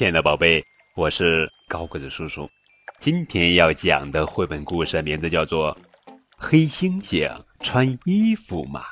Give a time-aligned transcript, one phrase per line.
[0.00, 0.64] 亲爱的宝贝，
[0.96, 2.48] 我是高个子叔叔。
[3.00, 5.76] 今天要讲的绘本故事名字叫做
[6.38, 7.30] 《黑猩猩
[7.60, 8.82] 穿衣服吗》。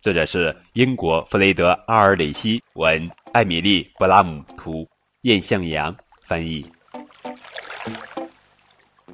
[0.00, 4.88] 作者是英国弗雷德·阿尔里希文，艾米丽·布拉姆图，
[5.20, 6.64] 燕向阳翻译。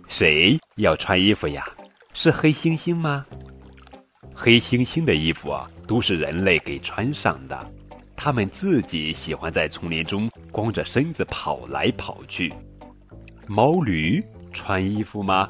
[0.07, 1.67] 谁要穿衣服呀？
[2.13, 3.27] 是黑猩猩吗？
[4.33, 7.73] 黑猩猩的衣服啊，都是人类给穿上的。
[8.15, 12.53] 他们自己喜欢在丛林中光着身子跑来跑去。
[13.47, 14.23] 毛驴
[14.53, 15.49] 穿衣服吗？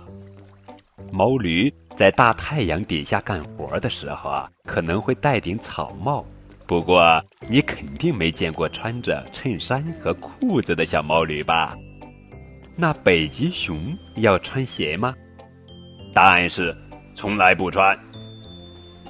[1.12, 6.24] 毛驴在大太阳底下干活的时候啊，可能会戴顶草帽。
[6.66, 11.76] 不过你肯定没见过穿着衬衫和裤子的小毛驴吧？
[12.76, 15.14] 那北极熊要穿鞋吗？
[16.14, 16.76] 答案是
[17.14, 17.98] 从来不穿。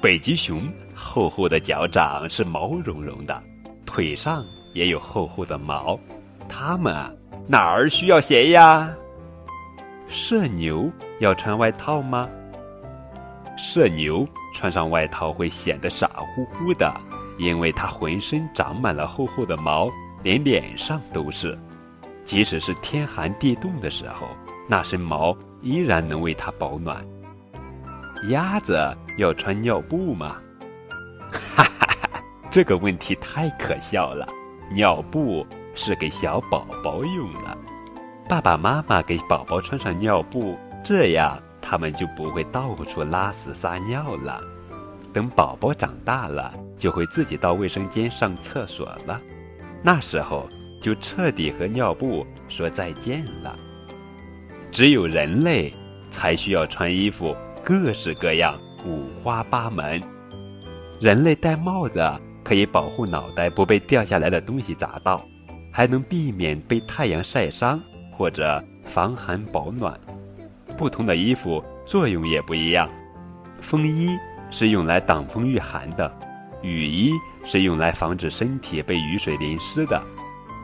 [0.01, 3.43] 北极熊厚厚的脚掌是毛茸茸的。
[3.85, 5.99] 腿上也有厚厚的毛，
[6.47, 6.93] 它们
[7.47, 8.89] 哪儿需要鞋呀？
[10.07, 12.27] 社牛要穿外套吗？
[13.57, 16.93] 社牛穿上外套会显得傻乎乎的，
[17.37, 19.89] 因为它浑身长满了厚厚的毛，
[20.23, 21.57] 连脸上都是。
[22.23, 24.27] 即使是天寒地冻的时候，
[24.67, 27.05] 那身毛依然能为它保暖。
[28.29, 30.37] 鸭子要穿尿布吗？
[31.31, 34.27] 哈哈哈这个问题太可笑了，
[34.73, 37.57] 尿布是给小宝宝用的，
[38.27, 44.41] 爸爸妈妈给宝宝穿上尿布，这样他们就不会到处拉屎撒尿了。
[45.11, 49.19] 等宝宝长大了，就会自己到卫生间上厕所了，
[49.83, 50.47] 那时候
[50.81, 53.57] 就彻底和尿布说再见了。
[54.71, 55.73] 只有人类
[56.09, 60.01] 才需要穿衣服，各式各样，五花八门。
[61.01, 61.99] 人类戴帽子。
[62.43, 65.23] 可以保护脑袋不被掉下来的东西砸到，
[65.71, 69.99] 还能避免被太阳晒伤或者防寒保暖。
[70.77, 72.89] 不同的衣服作用也不一样，
[73.61, 74.17] 风衣
[74.49, 76.11] 是用来挡风御寒的，
[76.61, 77.11] 雨衣
[77.43, 80.01] 是用来防止身体被雨水淋湿的，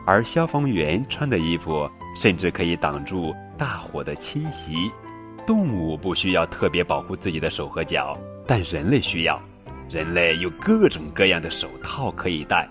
[0.04, 4.90] 而消防员穿的衣服甚至可以挡住大火的侵袭。
[5.46, 9.40] 动物不需要特别保护自己的手和脚，但人类需要。
[9.90, 12.68] 人类有各种各样的手套可以戴，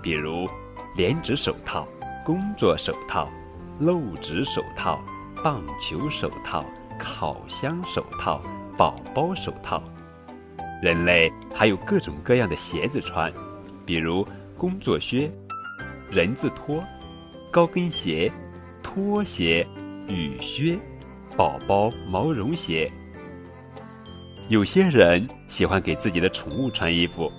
[0.00, 0.48] 比如
[0.96, 1.86] 连指手套、
[2.24, 3.28] 工作手套、
[3.78, 4.98] 漏指手套、
[5.44, 6.64] 棒球手套、
[6.98, 8.42] 烤箱手套、
[8.74, 9.82] 宝宝手套。
[10.82, 13.30] 人类还有各种各样的鞋子穿，
[13.84, 15.30] 比如工作靴、
[16.10, 16.82] 人字拖、
[17.50, 18.32] 高跟鞋、
[18.82, 19.66] 拖鞋、
[20.08, 20.78] 雨靴、
[21.36, 22.90] 宝宝毛绒鞋。
[24.50, 27.30] 有些人喜欢给自己的宠物穿衣服，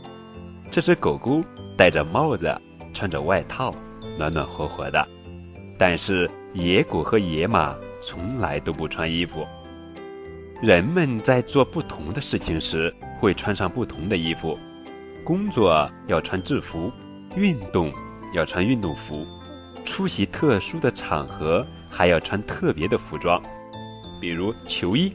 [0.72, 1.44] 这只狗狗
[1.76, 2.58] 戴着帽子，
[2.94, 3.70] 穿着外套，
[4.18, 5.06] 暖暖和和的。
[5.78, 9.46] 但是野狗和野马从来都不穿衣服。
[10.62, 14.58] 人们在做不同的事情时会穿上不同的衣服，
[15.22, 16.90] 工作要穿制服，
[17.36, 17.92] 运动
[18.32, 19.28] 要穿运动服，
[19.84, 23.42] 出席特殊的场合还要穿特别的服装，
[24.22, 25.12] 比如球衣。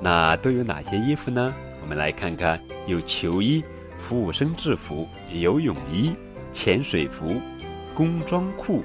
[0.00, 1.52] 那都有哪些衣服呢？
[1.82, 3.62] 我们来看看：有球衣、
[3.98, 6.14] 服务生制服、游泳衣、
[6.52, 7.40] 潜水服、
[7.94, 8.84] 工装裤、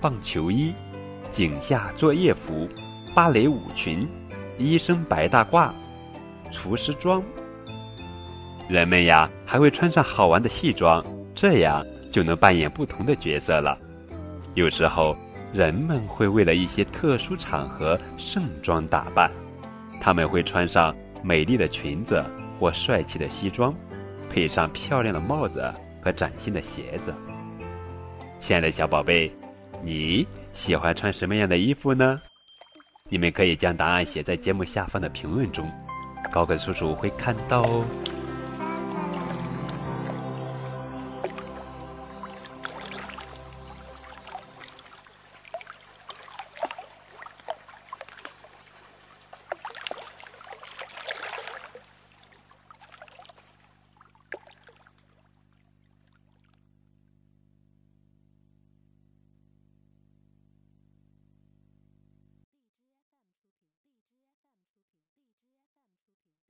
[0.00, 0.72] 棒球衣、
[1.30, 2.68] 井下作业服、
[3.14, 4.06] 芭蕾舞裙、
[4.58, 5.70] 医生白大褂、
[6.52, 7.22] 厨师装。
[8.68, 11.04] 人们呀，还会穿上好玩的戏装，
[11.34, 13.76] 这样就能扮演不同的角色了。
[14.54, 15.16] 有时候，
[15.52, 19.30] 人们会为了一些特殊场合盛装打扮。
[20.04, 22.22] 他们会穿上美丽的裙子
[22.60, 23.74] 或帅气的西装，
[24.30, 25.72] 配上漂亮的帽子
[26.02, 27.14] 和崭新的鞋子。
[28.38, 29.32] 亲爱的小宝贝，
[29.82, 32.20] 你喜欢穿什么样的衣服呢？
[33.08, 35.66] 你们可以将答案写在节目下方的评论中，
[36.30, 37.82] 高个叔叔会看到哦。